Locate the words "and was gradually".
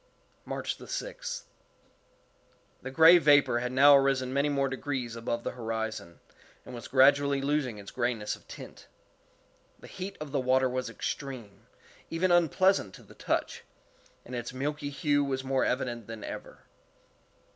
6.65-7.39